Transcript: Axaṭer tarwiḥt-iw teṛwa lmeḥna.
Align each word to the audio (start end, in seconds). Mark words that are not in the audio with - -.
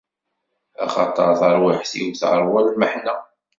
Axaṭer 0.85 1.29
tarwiḥt-iw 1.39 2.09
teṛwa 2.19 2.59
lmeḥna. 2.69 3.15